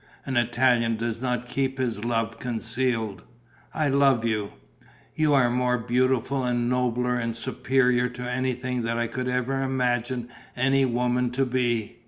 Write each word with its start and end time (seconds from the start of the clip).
An 0.25 0.35
Italian 0.35 0.95
does 0.97 1.21
not 1.21 1.47
keep 1.47 1.77
his 1.77 2.03
love 2.03 2.39
concealed. 2.39 3.21
I 3.71 3.87
love 3.87 4.25
you. 4.25 4.53
You 5.13 5.35
are 5.35 5.51
more 5.51 5.77
beautiful 5.77 6.43
and 6.43 6.67
nobler 6.67 7.17
and 7.17 7.35
superior 7.35 8.09
to 8.09 8.23
anything 8.23 8.81
that 8.81 8.97
I 8.97 9.05
could 9.05 9.27
ever 9.27 9.61
imagine 9.61 10.29
any 10.57 10.85
woman 10.85 11.29
to 11.33 11.45
be.... 11.45 11.99